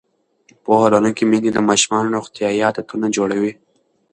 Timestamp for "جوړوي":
3.15-3.53